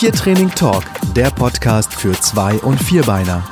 Tiertraining 0.00 0.48
Talk, 0.48 0.82
der 1.14 1.30
Podcast 1.30 1.92
für 1.92 2.12
Zwei- 2.12 2.56
und 2.60 2.78
Vierbeiner. 2.78 3.44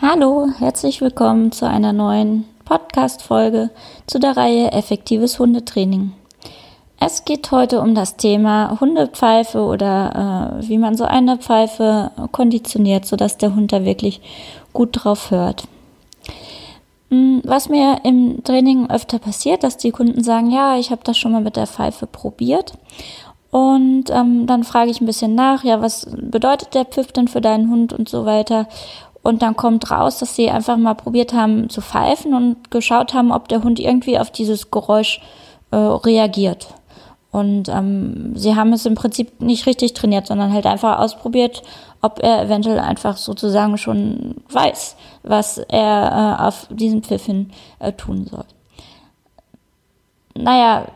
Hallo, 0.00 0.46
herzlich 0.56 1.00
willkommen 1.00 1.50
zu 1.50 1.66
einer 1.66 1.92
neuen 1.92 2.44
Podcast-Folge 2.64 3.70
zu 4.06 4.20
der 4.20 4.36
Reihe 4.36 4.70
Effektives 4.70 5.40
Hundetraining. 5.40 6.12
Es 7.00 7.24
geht 7.24 7.50
heute 7.50 7.80
um 7.80 7.96
das 7.96 8.16
Thema 8.16 8.78
Hundepfeife 8.78 9.58
oder 9.58 10.60
äh, 10.62 10.68
wie 10.68 10.78
man 10.78 10.96
so 10.96 11.02
eine 11.02 11.38
Pfeife 11.38 12.12
konditioniert, 12.30 13.04
sodass 13.04 13.36
der 13.36 13.56
Hund 13.56 13.72
da 13.72 13.84
wirklich 13.84 14.20
gut 14.72 14.90
drauf 14.92 15.32
hört. 15.32 15.64
Hm, 17.12 17.42
was 17.44 17.68
mir 17.68 18.00
im 18.04 18.42
Training 18.42 18.88
öfter 18.88 19.18
passiert, 19.18 19.62
dass 19.64 19.76
die 19.76 19.90
Kunden 19.90 20.24
sagen, 20.24 20.50
ja, 20.50 20.78
ich 20.78 20.90
habe 20.90 21.02
das 21.04 21.18
schon 21.18 21.32
mal 21.32 21.42
mit 21.42 21.56
der 21.56 21.66
Pfeife 21.66 22.06
probiert. 22.06 22.72
Und 23.50 24.04
ähm, 24.08 24.46
dann 24.46 24.64
frage 24.64 24.90
ich 24.90 25.02
ein 25.02 25.06
bisschen 25.06 25.34
nach, 25.34 25.62
ja, 25.62 25.82
was 25.82 26.06
bedeutet 26.10 26.72
der 26.72 26.86
Pfiff 26.86 27.12
denn 27.12 27.28
für 27.28 27.42
deinen 27.42 27.68
Hund 27.68 27.92
und 27.92 28.08
so 28.08 28.24
weiter. 28.24 28.66
Und 29.22 29.42
dann 29.42 29.56
kommt 29.56 29.90
raus, 29.90 30.20
dass 30.20 30.34
sie 30.34 30.48
einfach 30.48 30.78
mal 30.78 30.94
probiert 30.94 31.34
haben 31.34 31.68
zu 31.68 31.82
pfeifen 31.82 32.32
und 32.32 32.70
geschaut 32.70 33.12
haben, 33.12 33.30
ob 33.30 33.46
der 33.46 33.62
Hund 33.62 33.78
irgendwie 33.78 34.18
auf 34.18 34.30
dieses 34.30 34.70
Geräusch 34.70 35.20
äh, 35.70 35.76
reagiert. 35.76 36.68
Und 37.32 37.70
ähm, 37.70 38.36
sie 38.36 38.54
haben 38.56 38.74
es 38.74 38.84
im 38.84 38.94
Prinzip 38.94 39.40
nicht 39.40 39.66
richtig 39.66 39.94
trainiert, 39.94 40.26
sondern 40.26 40.52
halt 40.52 40.66
einfach 40.66 40.98
ausprobiert, 40.98 41.62
ob 42.02 42.22
er 42.22 42.42
eventuell 42.42 42.78
einfach 42.78 43.16
sozusagen 43.16 43.78
schon 43.78 44.36
weiß, 44.50 44.96
was 45.22 45.56
er 45.56 46.38
äh, 46.38 46.42
auf 46.42 46.68
diesen 46.70 47.02
Pfiff 47.02 47.24
hin 47.24 47.50
äh, 47.78 47.92
tun 47.92 48.26
soll. 48.26 48.44
Naja, 50.34 50.86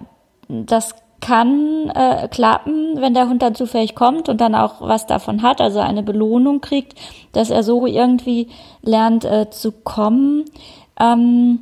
das 0.48 0.94
kann 1.20 1.90
äh, 1.94 2.28
klappen, 2.28 3.00
wenn 3.00 3.14
der 3.14 3.28
Hund 3.28 3.40
dann 3.40 3.54
zufällig 3.54 3.94
kommt 3.94 4.28
und 4.28 4.40
dann 4.40 4.54
auch 4.54 4.80
was 4.80 5.06
davon 5.06 5.42
hat, 5.42 5.62
also 5.62 5.80
eine 5.80 6.02
Belohnung 6.02 6.60
kriegt, 6.60 6.98
dass 7.32 7.48
er 7.50 7.62
so 7.62 7.86
irgendwie 7.86 8.48
lernt 8.82 9.24
äh, 9.24 9.48
zu 9.50 9.72
kommen. 9.72 10.44
Ähm, 11.00 11.60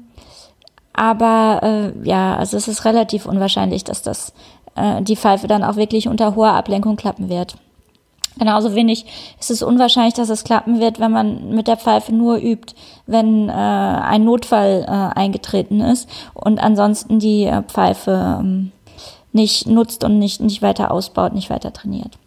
aber 0.93 1.61
äh, 1.63 2.09
ja, 2.09 2.37
also 2.37 2.57
es 2.57 2.69
ist 2.69 2.85
relativ 2.85 3.27
unwahrscheinlich, 3.27 3.85
dass 3.85 4.03
das 4.03 4.33
äh, 4.77 5.03
die 5.03 5.17
Pfeife 5.17 5.47
dann 5.47 5.65
auch 5.65 5.77
wirklich 5.77 6.09
unter 6.09 6.35
hoher 6.35 6.53
Ablenkung 6.53 6.97
klappen 6.97 7.29
wird. 7.29 7.57
Genauso 8.37 8.75
wenig 8.75 9.07
ist 9.39 9.51
es 9.51 9.63
unwahrscheinlich, 9.63 10.15
dass 10.15 10.29
es 10.29 10.43
klappen 10.43 10.81
wird, 10.81 10.99
wenn 10.99 11.13
man 11.13 11.55
mit 11.55 11.69
der 11.69 11.77
Pfeife 11.77 12.13
nur 12.13 12.39
übt, 12.39 12.75
wenn 13.07 13.49
äh, 13.49 13.53
ein 13.53 14.25
Notfall 14.25 14.85
äh, 14.89 15.19
eingetreten 15.19 15.81
ist 15.81 16.09
und 16.35 16.59
ansonsten 16.59 17.21
die 17.21 17.45
äh, 17.45 17.63
Pfeife 17.63 18.39
ähm, 18.41 18.73
nicht 19.33 19.69
nutzt 19.69 20.03
und 20.03 20.19
nicht, 20.19 20.41
nicht 20.41 20.63
weiter 20.63 20.91
ausbaut, 20.91 21.33
nicht 21.33 21.49
weiter 21.49 21.73
trainiert. 21.73 22.19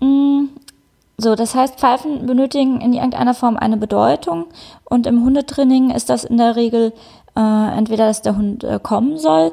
Mm, 0.00 0.48
so, 1.16 1.34
das 1.34 1.54
heißt, 1.54 1.76
Pfeifen 1.76 2.26
benötigen 2.26 2.82
in 2.82 2.92
irgendeiner 2.92 3.34
Form 3.34 3.56
eine 3.56 3.78
Bedeutung 3.78 4.46
und 4.84 5.06
im 5.06 5.24
Hundetraining 5.24 5.92
ist 5.92 6.10
das 6.10 6.24
in 6.24 6.36
der 6.36 6.56
Regel 6.56 6.92
äh, 7.36 7.78
entweder, 7.78 8.08
dass 8.08 8.20
der 8.20 8.36
Hund 8.36 8.64
äh, 8.64 8.78
kommen 8.82 9.18
soll 9.18 9.52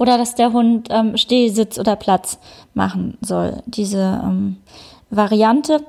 oder 0.00 0.16
dass 0.16 0.34
der 0.34 0.54
Hund 0.54 0.88
ähm, 0.90 1.18
Steh, 1.18 1.50
Sitz 1.50 1.78
oder 1.78 1.94
Platz 1.94 2.38
machen 2.72 3.18
soll, 3.20 3.62
diese 3.66 4.22
ähm, 4.24 4.56
Variante. 5.10 5.84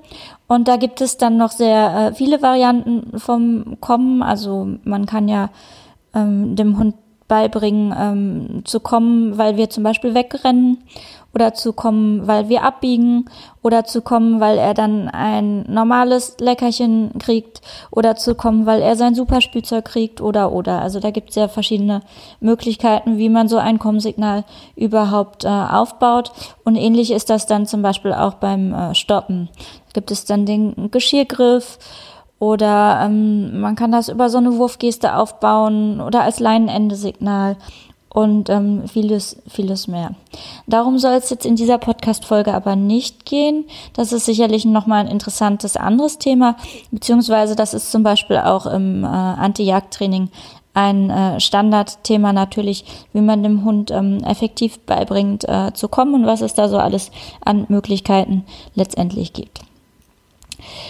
Und 0.48 0.68
da 0.68 0.76
gibt 0.76 1.00
es 1.00 1.16
dann 1.16 1.38
noch 1.38 1.52
sehr 1.52 2.12
äh, 2.12 2.14
viele 2.14 2.42
Varianten 2.42 3.18
vom 3.18 3.78
Kommen. 3.80 4.22
Also 4.22 4.68
man 4.84 5.06
kann 5.06 5.30
ja 5.30 5.50
ähm, 6.14 6.58
dem 6.58 6.78
Hund 6.78 6.96
beibringen, 7.30 7.96
ähm, 7.98 8.66
zu 8.66 8.82
kommen, 8.82 9.38
weil 9.38 9.56
wir 9.56 9.70
zum 9.70 9.86
Beispiel 9.86 10.14
wegrennen 10.14 10.80
oder 11.34 11.54
zu 11.54 11.74
kommen, 11.74 12.28
weil 12.28 12.50
wir 12.50 12.64
abbiegen 12.64 13.26
oder 13.62 13.86
zu 13.86 14.02
kommen, 14.02 14.40
weil 14.40 14.58
er 14.58 14.74
dann 14.74 15.08
ein 15.08 15.64
normales 15.68 16.38
Leckerchen 16.40 17.12
kriegt 17.20 17.62
oder 17.90 18.16
zu 18.16 18.36
kommen, 18.36 18.66
weil 18.66 18.82
er 18.82 18.96
sein 18.96 19.16
Superspielzeug 19.16 19.86
kriegt 19.86 20.22
oder 20.22 20.52
oder. 20.52 20.82
Also 20.82 21.00
da 21.00 21.12
gibt 21.12 21.30
es 21.30 21.36
ja 21.36 21.48
verschiedene 21.48 22.02
Möglichkeiten, 22.40 23.18
wie 23.18 23.30
man 23.30 23.48
so 23.48 23.58
ein 23.58 23.80
Kommsignal 23.80 24.44
überhaupt 24.76 25.46
äh, 25.46 25.48
aufbaut. 25.48 26.32
Und 26.64 26.76
ähnlich 26.76 27.12
ist 27.12 27.30
das 27.30 27.46
dann 27.46 27.66
zum 27.66 27.82
Beispiel 27.82 28.14
auch 28.14 28.36
beim 28.36 28.74
äh, 28.74 28.96
Stoppen. 28.96 29.50
Da 29.88 30.02
gibt 30.02 30.12
es 30.12 30.26
dann 30.26 30.46
den 30.46 30.90
Geschirrgriff 30.92 31.78
oder 32.40 33.02
ähm, 33.06 33.62
man 33.62 33.76
kann 33.76 33.92
das 33.92 34.10
über 34.10 34.28
so 34.30 34.40
eine 34.40 34.58
Wurfgeste 34.58 35.16
aufbauen 35.16 36.02
oder 36.02 36.24
als 36.24 36.40
Leinenende-Signal 36.40 37.56
und 38.14 38.50
ähm, 38.50 38.88
vieles, 38.88 39.38
vieles 39.48 39.88
mehr. 39.88 40.16
Darum 40.68 41.00
soll 41.00 41.14
es 41.14 41.30
jetzt 41.30 41.46
in 41.46 41.56
dieser 41.56 41.78
Podcast-Folge 41.78 42.54
aber 42.54 42.76
nicht 42.76 43.26
gehen. 43.26 43.66
Das 43.94 44.12
ist 44.12 44.26
sicherlich 44.26 44.66
nochmal 44.66 45.06
ein 45.06 45.12
interessantes 45.12 45.78
anderes 45.78 46.18
Thema, 46.18 46.58
beziehungsweise 46.92 47.56
das 47.56 47.74
ist 47.74 47.92
zum 47.92 48.04
Beispiel 48.04 48.38
auch 48.38 48.66
im 48.66 49.04
äh, 49.04 49.08
Anti-Jagd-Training 49.08 50.30
ein 50.74 51.10
äh, 51.10 51.40
Standardthema 51.40 52.34
natürlich, 52.34 52.86
wie 53.14 53.22
man 53.22 53.44
dem 53.44 53.66
Hund 53.66 53.92
ähm, 53.92 54.24
effektiv 54.24 54.80
beibringt 54.80 55.48
äh, 55.48 55.74
zu 55.74 55.88
kommen 55.88 56.14
und 56.14 56.26
was 56.26 56.42
es 56.42 56.54
da 56.54 56.70
so 56.70 56.78
alles 56.78 57.12
an 57.44 57.66
Möglichkeiten 57.70 58.46
letztendlich 58.76 59.34
gibt. 59.34 59.62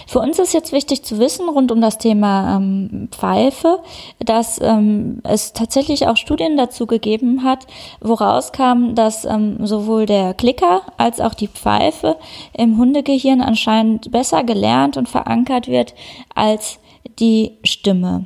Für 0.07 0.19
uns 0.19 0.39
ist 0.39 0.53
jetzt 0.53 0.71
wichtig 0.71 1.03
zu 1.03 1.19
wissen 1.19 1.47
rund 1.49 1.71
um 1.71 1.81
das 1.81 1.97
Thema 1.97 2.57
ähm, 2.57 3.09
Pfeife, 3.11 3.79
dass 4.19 4.59
ähm, 4.61 5.21
es 5.23 5.53
tatsächlich 5.53 6.07
auch 6.07 6.17
Studien 6.17 6.57
dazu 6.57 6.87
gegeben 6.87 7.43
hat, 7.43 7.67
woraus 7.99 8.51
kam, 8.51 8.95
dass 8.95 9.25
ähm, 9.25 9.65
sowohl 9.65 10.05
der 10.05 10.33
Klicker 10.33 10.81
als 10.97 11.19
auch 11.19 11.33
die 11.33 11.47
Pfeife 11.47 12.17
im 12.53 12.77
Hundegehirn 12.77 13.41
anscheinend 13.41 14.11
besser 14.11 14.43
gelernt 14.43 14.97
und 14.97 15.09
verankert 15.09 15.67
wird 15.67 15.93
als 16.35 16.79
die 17.19 17.57
Stimme. 17.63 18.25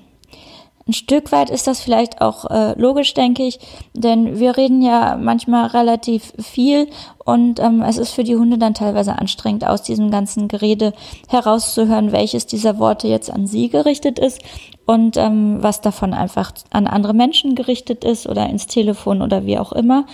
Ein 0.88 0.94
Stück 0.94 1.31
weit 1.31 1.50
ist 1.50 1.66
das 1.66 1.81
vielleicht 1.81 2.22
auch 2.22 2.46
äh, 2.46 2.79
logisch, 2.79 3.16
denke 3.16 3.41
ich, 3.41 3.57
denn 3.94 4.38
wir 4.38 4.56
reden 4.56 4.84
ja 4.84 5.18
manchmal 5.19 5.66
relativ 5.66 6.31
viel 6.38 6.88
und 7.23 7.59
ähm, 7.59 7.81
es 7.81 7.97
ist 7.97 8.12
für 8.12 8.23
die 8.23 8.35
Hunde 8.35 8.59
dann 8.59 8.75
teilweise 8.75 9.18
anstrengend, 9.18 9.66
aus 9.66 9.81
diesem 9.81 10.12
ganzen 10.12 10.47
Gerede 10.47 10.94
herauszuhören, 11.28 12.12
welches 12.12 12.46
dieser 12.46 12.78
Worte 12.78 13.07
jetzt 13.07 13.31
an 13.31 13.47
sie 13.47 13.69
gerichtet 13.69 14.19
ist 14.19 14.44
und 14.85 15.18
ähm, 15.18 15.57
was 15.62 15.81
davon 15.81 16.13
einfach 16.13 16.51
an 16.69 16.85
andere 16.85 17.16
Menschen 17.16 17.56
gerichtet 17.56 18.03
ist 18.03 18.28
oder 18.29 18.47
ins 18.47 18.67
Telefon 18.67 19.23
oder 19.23 19.47
wie 19.47 19.57
auch 19.57 19.72
immer. 19.72 20.06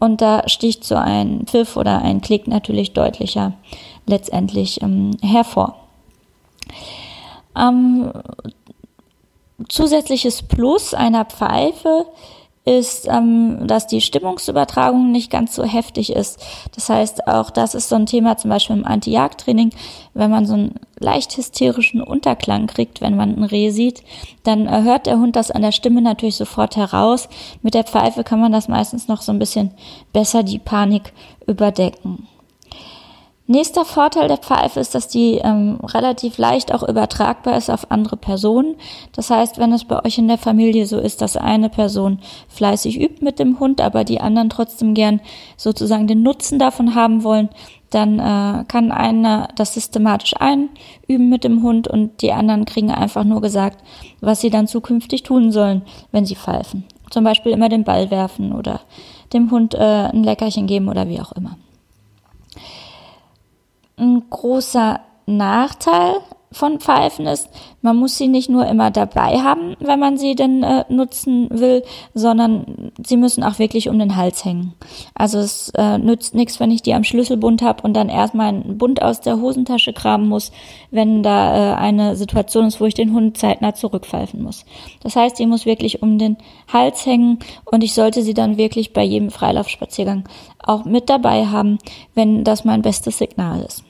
Und 0.00 0.20
da 0.20 0.46
sticht 0.50 0.84
so 0.84 0.96
ein 0.96 1.46
Pfiff 1.46 1.78
oder 1.78 2.02
ein 2.02 2.20
Klick 2.20 2.46
natürlich 2.46 2.92
deutlicher 2.92 3.54
letztendlich 4.06 4.82
ähm, 4.82 5.16
hervor. 5.22 5.76
Ähm, 7.56 8.12
zusätzliches 9.68 10.42
Plus 10.42 10.94
einer 10.94 11.24
Pfeife 11.24 12.06
ist, 12.64 13.08
ähm, 13.08 13.66
dass 13.66 13.86
die 13.86 14.00
Stimmungsübertragung 14.00 15.10
nicht 15.10 15.30
ganz 15.30 15.54
so 15.54 15.64
heftig 15.64 16.12
ist. 16.12 16.40
Das 16.74 16.90
heißt, 16.90 17.26
auch 17.26 17.50
das 17.50 17.74
ist 17.74 17.88
so 17.88 17.96
ein 17.96 18.06
Thema 18.06 18.36
zum 18.36 18.50
Beispiel 18.50 18.76
im 18.76 18.86
Anti-Jagd-Training. 18.86 19.70
Wenn 20.12 20.30
man 20.30 20.44
so 20.44 20.54
einen 20.54 20.74
leicht 20.98 21.36
hysterischen 21.36 22.02
Unterklang 22.02 22.66
kriegt, 22.66 23.00
wenn 23.00 23.16
man 23.16 23.34
ein 23.34 23.44
Reh 23.44 23.70
sieht, 23.70 24.02
dann 24.44 24.66
äh, 24.66 24.82
hört 24.82 25.06
der 25.06 25.18
Hund 25.18 25.36
das 25.36 25.50
an 25.50 25.62
der 25.62 25.72
Stimme 25.72 26.02
natürlich 26.02 26.36
sofort 26.36 26.76
heraus. 26.76 27.28
Mit 27.62 27.74
der 27.74 27.84
Pfeife 27.84 28.24
kann 28.24 28.40
man 28.40 28.52
das 28.52 28.68
meistens 28.68 29.08
noch 29.08 29.22
so 29.22 29.32
ein 29.32 29.38
bisschen 29.38 29.72
besser 30.12 30.42
die 30.42 30.58
Panik 30.58 31.14
überdecken. 31.46 32.28
Nächster 33.50 33.84
Vorteil 33.84 34.28
der 34.28 34.36
Pfeife 34.36 34.78
ist, 34.78 34.94
dass 34.94 35.08
die 35.08 35.40
ähm, 35.42 35.80
relativ 35.82 36.38
leicht 36.38 36.72
auch 36.72 36.88
übertragbar 36.88 37.56
ist 37.56 37.68
auf 37.68 37.90
andere 37.90 38.16
Personen. 38.16 38.76
Das 39.10 39.28
heißt, 39.28 39.58
wenn 39.58 39.72
es 39.72 39.82
bei 39.82 40.04
euch 40.04 40.18
in 40.18 40.28
der 40.28 40.38
Familie 40.38 40.86
so 40.86 41.00
ist, 41.00 41.20
dass 41.20 41.36
eine 41.36 41.68
Person 41.68 42.20
fleißig 42.46 43.00
übt 43.00 43.24
mit 43.24 43.40
dem 43.40 43.58
Hund, 43.58 43.80
aber 43.80 44.04
die 44.04 44.20
anderen 44.20 44.50
trotzdem 44.50 44.94
gern 44.94 45.20
sozusagen 45.56 46.06
den 46.06 46.22
Nutzen 46.22 46.60
davon 46.60 46.94
haben 46.94 47.24
wollen, 47.24 47.48
dann 47.90 48.20
äh, 48.20 48.64
kann 48.68 48.92
einer 48.92 49.48
das 49.56 49.74
systematisch 49.74 50.34
einüben 50.38 51.28
mit 51.28 51.42
dem 51.42 51.64
Hund 51.64 51.88
und 51.88 52.22
die 52.22 52.30
anderen 52.30 52.66
kriegen 52.66 52.92
einfach 52.92 53.24
nur 53.24 53.40
gesagt, 53.40 53.82
was 54.20 54.40
sie 54.40 54.50
dann 54.50 54.68
zukünftig 54.68 55.24
tun 55.24 55.50
sollen, 55.50 55.82
wenn 56.12 56.24
sie 56.24 56.36
pfeifen. 56.36 56.84
Zum 57.10 57.24
Beispiel 57.24 57.50
immer 57.50 57.68
den 57.68 57.82
Ball 57.82 58.12
werfen 58.12 58.52
oder 58.52 58.78
dem 59.32 59.50
Hund 59.50 59.74
äh, 59.74 60.10
ein 60.12 60.22
Leckerchen 60.22 60.68
geben 60.68 60.88
oder 60.88 61.08
wie 61.08 61.20
auch 61.20 61.32
immer. 61.32 61.56
Ein 64.00 64.30
großer 64.30 65.00
Nachteil 65.26 66.14
von 66.52 66.80
Pfeifen 66.80 67.26
ist, 67.26 67.48
man 67.80 67.96
muss 67.96 68.18
sie 68.18 68.26
nicht 68.26 68.50
nur 68.50 68.66
immer 68.66 68.90
dabei 68.90 69.38
haben, 69.38 69.76
wenn 69.78 70.00
man 70.00 70.18
sie 70.18 70.34
denn 70.34 70.64
äh, 70.64 70.84
nutzen 70.88 71.48
will, 71.50 71.84
sondern 72.12 72.90
sie 73.04 73.16
müssen 73.16 73.44
auch 73.44 73.60
wirklich 73.60 73.88
um 73.88 73.98
den 73.98 74.16
Hals 74.16 74.44
hängen. 74.44 74.74
Also 75.14 75.38
es 75.38 75.70
äh, 75.76 75.98
nützt 75.98 76.34
nichts, 76.34 76.58
wenn 76.58 76.72
ich 76.72 76.82
die 76.82 76.94
am 76.94 77.04
Schlüsselbund 77.04 77.62
habe 77.62 77.82
und 77.82 77.94
dann 77.94 78.08
erstmal 78.08 78.48
einen 78.48 78.78
Bund 78.78 79.00
aus 79.00 79.20
der 79.20 79.40
Hosentasche 79.40 79.92
kramen 79.92 80.28
muss, 80.28 80.50
wenn 80.90 81.22
da 81.22 81.74
äh, 81.74 81.76
eine 81.76 82.16
Situation 82.16 82.66
ist, 82.66 82.80
wo 82.80 82.86
ich 82.86 82.94
den 82.94 83.12
Hund 83.12 83.38
zeitnah 83.38 83.74
zurückpfeifen 83.74 84.42
muss. 84.42 84.64
Das 85.02 85.14
heißt, 85.14 85.38
die 85.38 85.46
muss 85.46 85.66
wirklich 85.66 86.02
um 86.02 86.18
den 86.18 86.36
Hals 86.72 87.06
hängen 87.06 87.38
und 87.64 87.84
ich 87.84 87.94
sollte 87.94 88.22
sie 88.22 88.34
dann 88.34 88.56
wirklich 88.56 88.92
bei 88.92 89.04
jedem 89.04 89.30
Freilaufspaziergang 89.30 90.24
auch 90.58 90.84
mit 90.84 91.08
dabei 91.08 91.46
haben, 91.46 91.78
wenn 92.14 92.42
das 92.42 92.64
mein 92.64 92.82
bestes 92.82 93.18
Signal 93.18 93.62
ist. 93.62 93.84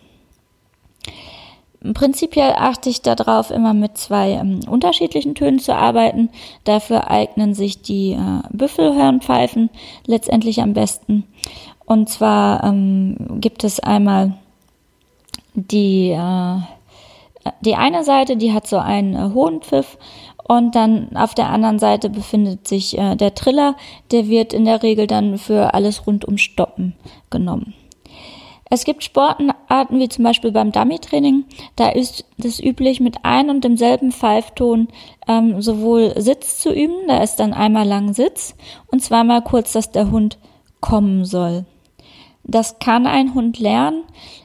Prinzipiell 1.94 2.53
achte 2.59 2.91
ich 2.91 3.00
darauf, 3.00 3.50
immer 3.50 3.73
mit 3.73 3.97
zwei 3.97 4.32
ähm, 4.32 4.61
unterschiedlichen 4.69 5.35
Tönen 5.35 5.61
zu 5.61 5.75
arbeiten. 5.75 6.29
Dafür 6.65 7.11
eignen 7.11 7.55
sich 7.55 7.81
die 7.81 8.12
äh, 8.12 8.43
Büffelhörnpfeifen 8.50 9.71
letztendlich 10.06 10.61
am 10.61 10.75
besten. 10.75 11.25
Und 11.87 12.11
zwar 12.11 12.65
ähm, 12.65 13.17
gibt 13.41 13.65
es 13.65 13.81
einmal 13.81 14.35
die, 15.55 16.11
äh, 16.11 16.56
die 17.62 17.77
eine 17.77 18.05
Seite, 18.05 18.37
die 18.37 18.53
hat 18.53 18.67
so 18.67 18.76
einen 18.76 19.15
äh, 19.15 19.33
hohen 19.33 19.62
Pfiff 19.62 19.97
und 20.50 20.75
dann 20.75 21.17
auf 21.17 21.35
der 21.35 21.49
anderen 21.49 21.79
Seite 21.79 22.11
befindet 22.11 22.69
sich 22.69 22.99
äh, 22.99 23.17
der 23.17 23.35
Triller, 23.35 23.76
der 24.11 24.29
wird 24.29 24.53
in 24.53 24.67
der 24.67 24.83
Regel 24.83 25.06
dann 25.06 25.38
für 25.38 25.73
alles 25.75 26.06
rund 26.06 26.26
um 26.26 26.38
Stoppen 26.38 26.94
genommen. 27.31 27.73
Es 28.73 28.85
gibt 28.85 29.03
Sportarten 29.03 29.99
wie 29.99 30.09
zum 30.09 30.23
Beispiel 30.23 30.53
beim 30.53 30.71
Dummy-Training, 30.71 31.45
da 31.75 31.89
ist 31.89 32.25
es 32.39 32.63
üblich, 32.63 33.01
mit 33.01 33.17
ein 33.25 33.51
und 33.51 33.65
demselben 33.65 34.13
Pfeifton 34.13 34.87
ähm, 35.27 35.61
sowohl 35.61 36.15
Sitz 36.21 36.61
zu 36.61 36.73
üben, 36.73 37.09
da 37.09 37.21
ist 37.21 37.37
dann 37.37 37.53
einmal 37.53 37.85
lang 37.85 38.15
Sitz 38.15 38.55
und 38.87 39.03
zweimal 39.03 39.43
kurz, 39.43 39.73
dass 39.73 39.91
der 39.91 40.13
Hund 40.13 40.39
kommen 40.81 41.25
soll. 41.25 41.65
Das 42.45 42.79
kann 42.79 43.09
ein 43.09 43.35
Hund 43.35 43.59
lernen, 43.59 44.05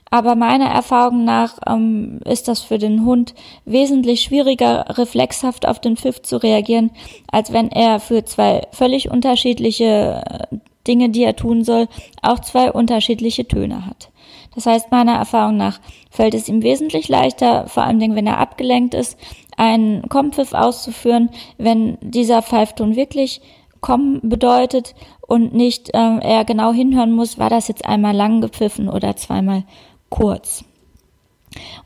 aber 0.09 0.33
meiner 0.33 0.69
Erfahrung 0.69 1.23
nach 1.23 1.59
ähm, 1.67 2.19
ist 2.25 2.47
das 2.47 2.61
für 2.61 2.79
den 2.79 3.05
Hund 3.05 3.35
wesentlich 3.65 4.21
schwieriger, 4.21 4.85
reflexhaft 4.97 5.67
auf 5.67 5.79
den 5.79 5.97
Pfiff 5.97 6.23
zu 6.23 6.37
reagieren, 6.37 6.89
als 7.31 7.53
wenn 7.53 7.69
er 7.69 7.99
für 7.99 8.25
zwei 8.25 8.63
völlig 8.71 9.11
unterschiedliche 9.11 10.23
äh, 10.25 10.57
Dinge, 10.87 11.09
die 11.09 11.23
er 11.23 11.35
tun 11.35 11.63
soll, 11.63 11.87
auch 12.21 12.39
zwei 12.39 12.71
unterschiedliche 12.71 13.47
Töne 13.47 13.85
hat. 13.85 14.09
Das 14.55 14.65
heißt, 14.65 14.91
meiner 14.91 15.15
Erfahrung 15.15 15.57
nach 15.57 15.79
fällt 16.09 16.33
es 16.33 16.47
ihm 16.47 16.63
wesentlich 16.63 17.09
leichter, 17.09 17.67
vor 17.67 17.83
allen 17.83 17.99
Dingen, 17.99 18.15
wenn 18.15 18.27
er 18.27 18.39
abgelenkt 18.39 18.93
ist, 18.93 19.17
einen 19.57 20.07
Kompfiff 20.09 20.53
auszuführen, 20.53 21.29
wenn 21.57 21.97
dieser 22.01 22.41
Pfeifton 22.41 22.95
wirklich 22.95 23.41
kommen 23.81 24.21
bedeutet 24.23 24.95
und 25.27 25.53
nicht 25.53 25.93
äh, 25.93 26.17
er 26.19 26.45
genau 26.45 26.73
hinhören 26.73 27.11
muss, 27.11 27.37
war 27.37 27.49
das 27.49 27.67
jetzt 27.67 27.85
einmal 27.85 28.15
lang 28.15 28.41
gepfiffen 28.41 28.89
oder 28.89 29.15
zweimal 29.15 29.63
kurz. 30.09 30.63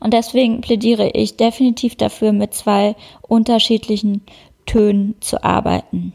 Und 0.00 0.14
deswegen 0.14 0.62
plädiere 0.62 1.10
ich 1.10 1.36
definitiv 1.36 1.96
dafür, 1.96 2.32
mit 2.32 2.54
zwei 2.54 2.96
unterschiedlichen 3.22 4.22
Tönen 4.66 5.14
zu 5.20 5.44
arbeiten. 5.44 6.12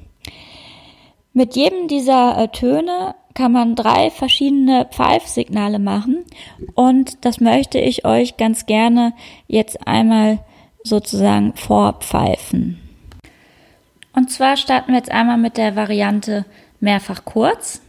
Mit 1.33 1.55
jedem 1.55 1.87
dieser 1.87 2.37
äh, 2.37 2.47
Töne 2.47 3.15
kann 3.35 3.51
man 3.51 3.75
drei 3.75 4.09
verschiedene 4.09 4.87
Pfeifsignale 4.89 5.77
machen 5.77 6.25
und 6.73 7.23
das 7.25 7.39
möchte 7.39 7.77
ich 7.77 8.05
euch 8.05 8.37
ganz 8.37 8.65
gerne 8.65 9.13
jetzt 9.47 9.85
einmal 9.87 10.39
sozusagen 10.83 11.53
vorpfeifen. 11.55 12.79
Und 14.13 14.31
zwar 14.31 14.55
starten 14.55 14.93
wir 14.93 14.97
jetzt 14.97 15.11
einmal 15.11 15.37
mit 15.37 15.57
der 15.57 15.75
Variante 15.75 16.45
mehrfach 16.79 17.25
kurz. 17.25 17.81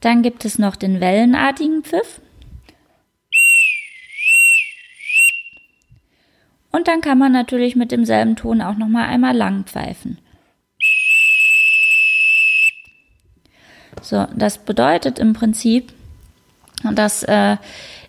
Dann 0.00 0.22
gibt 0.22 0.44
es 0.44 0.58
noch 0.58 0.74
den 0.74 1.00
wellenartigen 1.00 1.84
Pfiff. 1.84 2.20
Und 6.72 6.88
dann 6.88 7.00
kann 7.00 7.18
man 7.18 7.30
natürlich 7.30 7.76
mit 7.76 7.92
demselben 7.92 8.34
Ton 8.34 8.60
auch 8.60 8.74
noch 8.74 8.88
mal 8.88 9.06
einmal 9.06 9.36
lang 9.36 9.64
pfeifen. 9.64 10.18
So, 14.02 14.26
das 14.34 14.58
bedeutet 14.58 15.18
im 15.18 15.32
Prinzip, 15.32 15.92
dass 16.92 17.22
äh, 17.22 17.56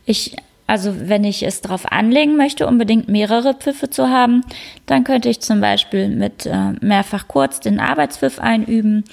ich, 0.05 0.35
also 0.67 0.93
wenn 1.07 1.23
ich 1.23 1.43
es 1.43 1.61
darauf 1.61 1.91
anlegen 1.91 2.37
möchte, 2.37 2.67
unbedingt 2.67 3.07
mehrere 3.07 3.53
Pfiffe 3.53 3.89
zu 3.89 4.09
haben, 4.09 4.43
dann 4.85 5.03
könnte 5.03 5.29
ich 5.29 5.39
zum 5.39 5.61
Beispiel 5.61 6.09
mit 6.09 6.45
äh, 6.45 6.71
mehrfach 6.81 7.27
kurz 7.27 7.59
den 7.59 7.79
Arbeitspfiff 7.79 8.39
einüben 8.39 9.03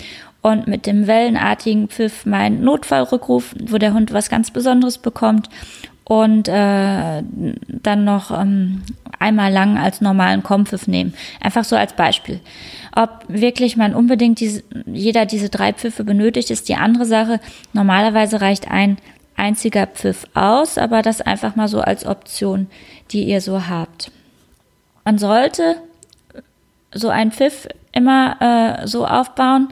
und 0.40 0.66
mit 0.66 0.86
dem 0.86 1.06
wellenartigen 1.06 1.88
Pfiff 1.88 2.26
meinen 2.26 2.62
Notfallrückruf, 2.64 3.54
wo 3.60 3.78
der 3.78 3.94
Hund 3.94 4.12
was 4.12 4.28
ganz 4.28 4.50
Besonderes 4.50 4.98
bekommt 4.98 5.48
und 6.12 6.46
äh, 6.46 7.22
dann 7.68 8.04
noch 8.04 8.30
ähm, 8.30 8.82
einmal 9.18 9.50
lang 9.50 9.78
als 9.78 10.02
normalen 10.02 10.42
Kompfiff 10.42 10.86
nehmen. 10.86 11.14
Einfach 11.40 11.64
so 11.64 11.74
als 11.74 11.94
Beispiel. 11.94 12.40
Ob 12.94 13.24
wirklich 13.28 13.78
man 13.78 13.94
unbedingt 13.94 14.38
diese, 14.38 14.62
jeder 14.84 15.24
diese 15.24 15.48
drei 15.48 15.72
Pfiffe 15.72 16.04
benötigt, 16.04 16.50
ist 16.50 16.68
die 16.68 16.76
andere 16.76 17.06
Sache. 17.06 17.40
Normalerweise 17.72 18.42
reicht 18.42 18.70
ein 18.70 18.98
einziger 19.36 19.86
Pfiff 19.86 20.26
aus, 20.34 20.76
aber 20.76 21.00
das 21.00 21.22
einfach 21.22 21.56
mal 21.56 21.68
so 21.68 21.80
als 21.80 22.04
Option, 22.04 22.66
die 23.10 23.24
ihr 23.24 23.40
so 23.40 23.66
habt. 23.66 24.10
Man 25.06 25.16
sollte 25.16 25.76
so 26.92 27.08
ein 27.08 27.32
Pfiff 27.32 27.68
immer 27.92 28.82
äh, 28.82 28.86
so 28.86 29.06
aufbauen, 29.06 29.68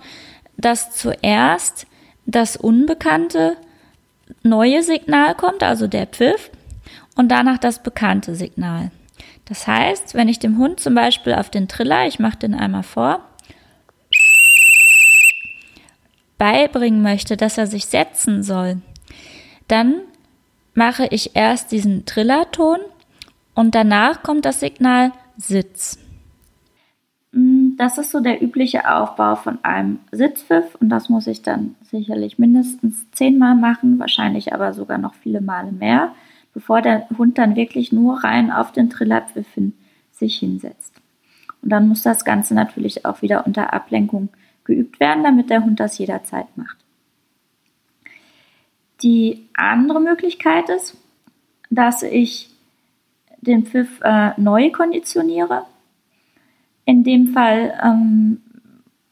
dass 0.57 0.93
zuerst 0.93 1.87
das 2.25 2.57
unbekannte 2.57 3.59
neue 4.43 4.83
Signal 4.83 5.35
kommt, 5.35 5.63
also 5.63 5.87
der 5.87 6.07
Pfiff, 6.07 6.51
und 7.17 7.29
danach 7.29 7.59
das 7.59 7.83
bekannte 7.83 8.35
Signal. 8.35 8.91
Das 9.45 9.67
heißt, 9.67 10.15
wenn 10.15 10.29
ich 10.29 10.39
dem 10.39 10.59
Hund 10.59 10.81
zum 10.81 10.95
Beispiel 10.95 11.35
auf 11.35 11.51
den 11.51 11.69
Triller, 11.69 12.07
ich 12.07 12.19
mache 12.19 12.39
den 12.39 12.55
einmal 12.55 12.85
vor, 12.85 13.25
beibringen 16.39 17.03
möchte, 17.03 17.37
dass 17.37 17.59
er 17.59 17.67
sich 17.67 17.87
setzen 17.87 18.43
soll, 18.43 18.81
dann 19.69 20.01
mache 20.75 21.07
ich 21.11 21.37
erst 21.37 21.73
diesen 21.73 22.07
Trillerton 22.07 22.79
und 23.55 23.75
danach 23.75 24.23
kommt 24.23 24.45
das 24.45 24.61
Signal 24.61 25.13
Sitz. 25.37 25.99
Das 27.81 27.97
ist 27.97 28.11
so 28.11 28.21
der 28.21 28.43
übliche 28.43 28.95
Aufbau 28.95 29.37
von 29.37 29.59
einem 29.63 30.01
Sitzpfiff 30.13 30.75
und 30.81 30.91
das 30.91 31.09
muss 31.09 31.27
ich 31.27 31.41
dann 31.41 31.77
sicherlich 31.83 32.39
mindestens 32.39 33.11
zehnmal 33.13 33.55
machen, 33.55 33.99
wahrscheinlich 33.99 34.53
aber 34.53 34.75
sogar 34.75 34.99
noch 34.99 35.15
viele 35.15 35.41
Male 35.41 35.73
mehr 35.73 36.13
bevor 36.53 36.83
der 36.83 37.09
Hund 37.17 37.39
dann 37.39 37.57
wirklich 37.57 37.93
nur 37.93 38.25
rein 38.25 38.51
auf 38.51 38.73
den 38.73 38.91
Trillerpfiff 38.91 39.47
hin 39.55 39.73
sich 40.13 40.39
hinsetzt. 40.39 40.93
Und 41.63 41.71
dann 41.71 41.89
muss 41.89 42.03
das 42.03 42.25
Ganze 42.25 42.55
natürlich 42.55 43.07
auch 43.07 43.23
wieder 43.23 43.47
unter 43.47 43.73
Ablenkung 43.73 44.29
geübt 44.65 45.01
werden, 45.01 45.25
damit 45.25 45.49
der 45.49 45.65
Hund 45.65 45.81
das 45.81 45.97
jederzeit 45.97 46.47
macht. 46.57 46.77
Die 49.03 49.49
andere 49.55 50.01
Möglichkeit 50.01 50.69
ist, 50.69 50.99
dass 51.71 52.03
ich 52.03 52.51
den 53.41 53.65
Pfiff 53.65 54.01
äh, 54.03 54.33
neu 54.39 54.71
konditioniere. 54.71 55.65
In 56.85 57.05
dem 57.05 57.29
Fall 57.29 57.79
ähm, 57.83 58.41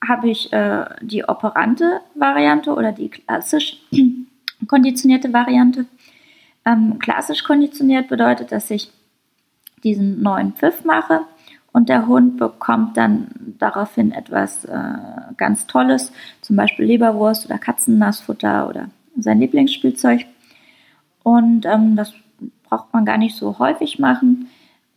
habe 0.06 0.30
ich 0.30 0.52
äh, 0.52 0.84
die 1.02 1.24
operante 1.24 2.00
Variante 2.14 2.72
oder 2.72 2.92
die 2.92 3.08
klassisch 3.08 3.78
konditionierte 4.68 5.32
Variante. 5.32 5.86
Ähm, 6.64 6.98
klassisch 6.98 7.44
konditioniert 7.44 8.08
bedeutet, 8.08 8.52
dass 8.52 8.70
ich 8.70 8.90
diesen 9.84 10.22
neuen 10.22 10.52
Pfiff 10.52 10.84
mache 10.84 11.22
und 11.72 11.88
der 11.88 12.06
Hund 12.06 12.38
bekommt 12.38 12.96
dann 12.96 13.28
daraufhin 13.58 14.12
etwas 14.12 14.64
äh, 14.64 14.98
ganz 15.36 15.66
Tolles, 15.66 16.12
zum 16.40 16.56
Beispiel 16.56 16.86
Leberwurst 16.86 17.46
oder 17.46 17.58
Katzennassfutter 17.58 18.68
oder 18.68 18.90
sein 19.16 19.38
Lieblingsspielzeug. 19.38 20.26
Und 21.22 21.66
ähm, 21.66 21.94
das 21.94 22.12
braucht 22.64 22.92
man 22.92 23.04
gar 23.04 23.18
nicht 23.18 23.36
so 23.36 23.58
häufig 23.58 23.98
machen. 23.98 24.48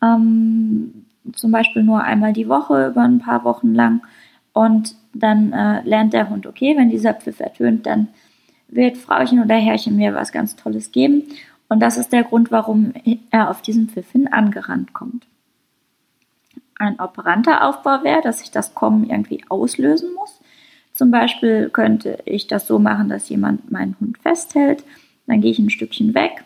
Ähm, 0.01 1.05
zum 1.33 1.51
Beispiel 1.51 1.83
nur 1.83 2.03
einmal 2.03 2.33
die 2.33 2.47
Woche 2.47 2.87
über 2.87 3.01
ein 3.01 3.19
paar 3.19 3.43
Wochen 3.43 3.73
lang. 3.73 4.01
Und 4.53 4.95
dann 5.13 5.53
äh, 5.53 5.81
lernt 5.83 6.13
der 6.13 6.29
Hund, 6.29 6.47
okay, 6.47 6.75
wenn 6.77 6.89
dieser 6.89 7.13
Pfiff 7.13 7.39
ertönt, 7.39 7.85
dann 7.85 8.07
wird 8.67 8.97
Frauchen 8.97 9.41
oder 9.41 9.55
Herrchen 9.55 9.95
mir 9.95 10.13
was 10.13 10.31
ganz 10.31 10.55
Tolles 10.55 10.91
geben. 10.91 11.23
Und 11.69 11.79
das 11.79 11.97
ist 11.97 12.11
der 12.11 12.23
Grund, 12.23 12.51
warum 12.51 12.93
er 13.29 13.49
auf 13.49 13.61
diesen 13.61 13.89
Pfiff 13.89 14.11
hin 14.11 14.27
angerannt 14.27 14.93
kommt. 14.93 15.25
Ein 16.77 16.99
operanter 16.99 17.67
Aufbau 17.67 18.03
wäre, 18.03 18.21
dass 18.21 18.41
ich 18.41 18.51
das 18.51 18.73
Kommen 18.73 19.09
irgendwie 19.09 19.43
auslösen 19.49 20.13
muss. 20.15 20.41
Zum 20.93 21.11
Beispiel 21.11 21.69
könnte 21.69 22.19
ich 22.25 22.47
das 22.47 22.67
so 22.67 22.79
machen, 22.79 23.07
dass 23.07 23.29
jemand 23.29 23.71
meinen 23.71 23.95
Hund 23.99 24.17
festhält 24.17 24.83
Dann 25.27 25.39
gehe 25.39 25.51
ich 25.51 25.59
ein 25.59 25.69
Stückchen 25.69 26.13
weg 26.13 26.43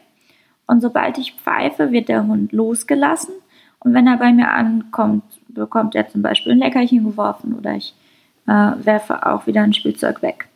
und 0.67 0.82
sobald 0.82 1.17
ich 1.17 1.34
pfeife, 1.34 1.91
wird 1.91 2.10
der 2.10 2.25
Hund 2.25 2.51
losgelassen. 2.51 3.34
Und 3.85 3.93
wenn 3.93 4.07
er 4.07 4.17
bei 4.17 4.33
mir 4.33 4.49
ankommt, 4.49 5.23
bekommt 5.47 5.93
er 5.93 6.09
zum 6.09 6.23
Beispiel 6.23 6.53
ein 6.53 6.57
Leckerchen 6.57 7.05
geworfen 7.05 7.53
oder 7.53 7.75
ich 7.75 7.93
äh, 8.47 8.51
werfe 8.51 9.27
auch 9.27 9.45
wieder 9.45 9.61
ein 9.61 9.73
Spielzeug 9.73 10.23
weg. 10.23 10.47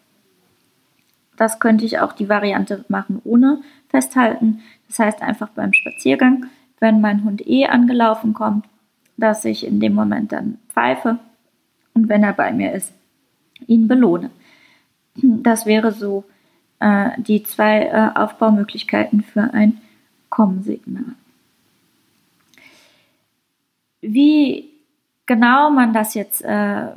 Das 1.38 1.60
könnte 1.60 1.86
ich 1.86 2.00
auch 2.00 2.12
die 2.12 2.28
Variante 2.28 2.84
machen 2.88 3.22
ohne 3.24 3.62
festhalten. 3.88 4.62
Das 4.88 4.98
heißt 4.98 5.22
einfach 5.22 5.50
beim 5.50 5.74
Spaziergang, 5.74 6.48
wenn 6.80 7.02
mein 7.02 7.24
Hund 7.24 7.48
eh 7.48 7.68
angelaufen 7.68 8.34
kommt, 8.34 8.66
dass 9.16 9.46
ich 9.46 9.64
in 9.64 9.80
dem 9.80 9.94
Moment 9.94 10.32
dann 10.32 10.58
pfeife 10.70 11.20
und 11.94 12.10
wenn 12.10 12.24
er 12.24 12.34
bei 12.34 12.52
mir 12.52 12.74
ist, 12.74 12.92
ihn 13.68 13.88
belohne. 13.88 14.32
Das 15.14 15.68
wäre 15.68 15.92
so 15.92 16.24
äh, 16.80 17.12
die 17.18 17.44
zwei 17.44 17.84
äh, 17.84 18.10
Aufbaumöglichkeiten 18.20 19.22
für 19.22 19.54
ein 19.54 19.80
Komm-Signal. 20.30 21.14
Wie 24.02 24.70
genau 25.26 25.70
man 25.70 25.94
das 25.94 26.14
jetzt 26.14 26.42
äh, 26.42 26.88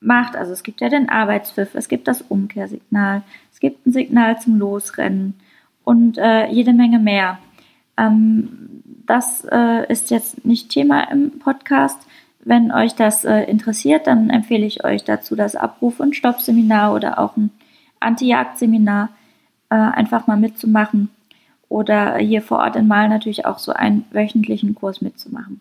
macht, 0.00 0.36
also 0.36 0.52
es 0.52 0.62
gibt 0.62 0.80
ja 0.80 0.88
den 0.88 1.08
Arbeitspfiff, 1.08 1.74
es 1.74 1.88
gibt 1.88 2.08
das 2.08 2.22
Umkehrsignal, 2.22 3.22
es 3.52 3.60
gibt 3.60 3.86
ein 3.86 3.92
Signal 3.92 4.40
zum 4.40 4.58
Losrennen 4.58 5.34
und 5.84 6.18
äh, 6.18 6.46
jede 6.48 6.72
Menge 6.72 6.98
mehr. 6.98 7.38
Ähm, 7.96 8.82
das 9.06 9.46
äh, 9.50 9.90
ist 9.90 10.10
jetzt 10.10 10.44
nicht 10.44 10.70
Thema 10.70 11.10
im 11.10 11.38
Podcast. 11.38 11.98
Wenn 12.44 12.72
euch 12.72 12.94
das 12.94 13.24
äh, 13.24 13.42
interessiert, 13.44 14.06
dann 14.06 14.30
empfehle 14.30 14.66
ich 14.66 14.84
euch 14.84 15.04
dazu 15.04 15.36
das 15.36 15.54
Abruf- 15.54 16.00
und 16.00 16.16
Stoppseminar 16.16 16.94
oder 16.94 17.18
auch 17.18 17.36
ein 17.36 17.50
Anti-Jagd-Seminar 18.00 19.10
äh, 19.70 19.74
einfach 19.74 20.26
mal 20.26 20.36
mitzumachen 20.36 21.10
oder 21.68 22.16
hier 22.16 22.42
vor 22.42 22.58
Ort 22.58 22.76
in 22.76 22.88
Mal 22.88 23.08
natürlich 23.08 23.46
auch 23.46 23.58
so 23.58 23.72
einen 23.72 24.04
wöchentlichen 24.10 24.74
Kurs 24.74 25.00
mitzumachen. 25.00 25.60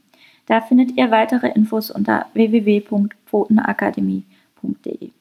Da 0.51 0.59
findet 0.59 0.97
ihr 0.97 1.11
weitere 1.11 1.47
Infos 1.47 1.89
unter 1.89 2.25
www.pfotenakademie.de. 2.33 5.11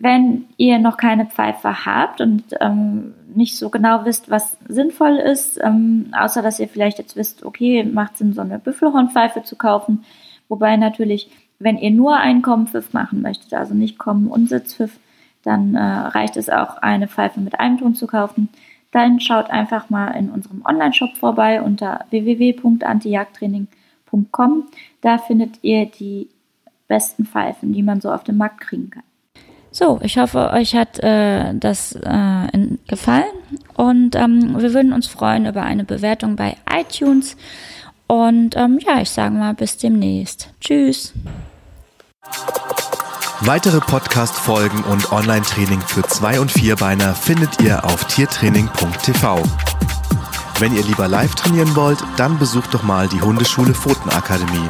Wenn 0.00 0.46
ihr 0.56 0.80
noch 0.80 0.96
keine 0.96 1.26
Pfeife 1.26 1.86
habt 1.86 2.20
und 2.20 2.42
ähm, 2.60 3.14
nicht 3.32 3.56
so 3.56 3.70
genau 3.70 4.04
wisst, 4.04 4.28
was 4.28 4.58
sinnvoll 4.66 5.18
ist, 5.18 5.60
ähm, 5.62 6.12
außer 6.18 6.42
dass 6.42 6.58
ihr 6.58 6.66
vielleicht 6.66 6.98
jetzt 6.98 7.14
wisst, 7.14 7.44
okay, 7.44 7.84
macht 7.84 8.18
Sinn, 8.18 8.32
so 8.32 8.40
eine 8.40 8.58
Büffelhornpfeife 8.58 9.44
zu 9.44 9.54
kaufen, 9.54 10.04
wobei 10.48 10.76
natürlich, 10.76 11.30
wenn 11.60 11.78
ihr 11.78 11.92
nur 11.92 12.16
einen 12.16 12.42
Kommenpfiff 12.42 12.92
machen 12.92 13.22
möchtet, 13.22 13.54
also 13.54 13.72
nicht 13.72 14.00
Kommen- 14.00 14.26
und 14.26 14.48
Sitzpfiff, 14.48 14.98
dann 15.44 15.76
äh, 15.76 15.80
reicht 15.80 16.36
es 16.36 16.50
auch, 16.50 16.78
eine 16.78 17.06
Pfeife 17.06 17.38
mit 17.38 17.60
einem 17.60 17.78
Ton 17.78 17.94
zu 17.94 18.08
kaufen. 18.08 18.48
Dann 18.90 19.20
schaut 19.20 19.50
einfach 19.50 19.90
mal 19.90 20.08
in 20.08 20.28
unserem 20.28 20.64
Online-Shop 20.66 21.16
vorbei 21.18 21.62
unter 21.62 22.04
www.antijagdtraining.com. 24.12 24.64
Da 25.00 25.18
findet 25.18 25.58
ihr 25.62 25.86
die 25.86 26.28
besten 26.88 27.24
Pfeifen, 27.24 27.72
die 27.72 27.82
man 27.82 28.00
so 28.00 28.10
auf 28.10 28.24
dem 28.24 28.36
Markt 28.36 28.60
kriegen 28.60 28.90
kann. 28.90 29.02
So, 29.70 29.98
ich 30.02 30.18
hoffe, 30.18 30.50
euch 30.52 30.74
hat 30.74 30.98
äh, 30.98 31.54
das 31.54 31.94
äh, 31.94 32.66
gefallen 32.86 33.32
und 33.74 34.14
ähm, 34.16 34.60
wir 34.60 34.74
würden 34.74 34.92
uns 34.92 35.06
freuen 35.06 35.46
über 35.46 35.62
eine 35.62 35.84
Bewertung 35.84 36.36
bei 36.36 36.56
iTunes. 36.70 37.38
Und 38.06 38.54
ähm, 38.54 38.78
ja, 38.86 39.00
ich 39.00 39.08
sage 39.08 39.34
mal 39.34 39.54
bis 39.54 39.78
demnächst. 39.78 40.50
Tschüss. 40.60 41.14
Weitere 43.40 43.80
Podcast-Folgen 43.80 44.84
und 44.84 45.10
Online-Training 45.10 45.80
für 45.80 46.02
Zwei- 46.02 46.38
und 46.38 46.52
Vierbeiner 46.52 47.14
findet 47.14 47.62
ihr 47.62 47.82
auf 47.86 48.04
tiertraining.tv. 48.04 49.42
Wenn 50.62 50.76
ihr 50.76 50.84
lieber 50.84 51.08
live 51.08 51.34
trainieren 51.34 51.74
wollt, 51.74 51.98
dann 52.16 52.38
besucht 52.38 52.72
doch 52.72 52.84
mal 52.84 53.08
die 53.08 53.20
Hundeschule 53.20 53.74
Pfotenakademie. 53.74 54.68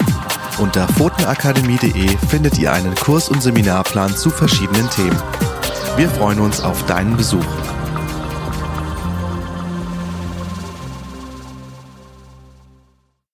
Unter 0.56 0.88
pfotenakademie.de 0.88 2.16
findet 2.30 2.58
ihr 2.58 2.72
einen 2.72 2.94
Kurs- 2.94 3.28
und 3.28 3.42
Seminarplan 3.42 4.16
zu 4.16 4.30
verschiedenen 4.30 4.88
Themen. 4.88 5.22
Wir 5.99 6.08
freuen 6.08 6.40
uns 6.40 6.62
auf 6.62 6.82
deinen 6.87 7.18
Besuch. 7.18 7.44